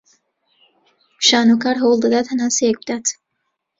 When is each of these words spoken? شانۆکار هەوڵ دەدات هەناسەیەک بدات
شانۆکار 1.27 1.75
هەوڵ 1.81 1.97
دەدات 2.03 2.25
هەناسەیەک 2.31 2.77
بدات 2.81 3.05